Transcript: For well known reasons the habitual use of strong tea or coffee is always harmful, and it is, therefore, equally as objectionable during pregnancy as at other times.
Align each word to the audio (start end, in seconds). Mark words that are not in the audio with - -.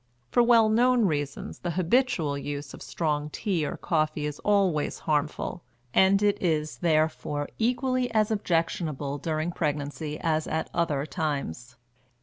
For 0.31 0.41
well 0.41 0.67
known 0.67 1.05
reasons 1.05 1.59
the 1.59 1.69
habitual 1.77 2.35
use 2.35 2.73
of 2.73 2.81
strong 2.81 3.29
tea 3.29 3.63
or 3.67 3.77
coffee 3.77 4.25
is 4.25 4.39
always 4.39 4.97
harmful, 4.97 5.61
and 5.93 6.23
it 6.23 6.41
is, 6.41 6.77
therefore, 6.77 7.47
equally 7.59 8.09
as 8.09 8.31
objectionable 8.31 9.19
during 9.19 9.51
pregnancy 9.51 10.17
as 10.19 10.47
at 10.47 10.71
other 10.73 11.05
times. 11.05 11.75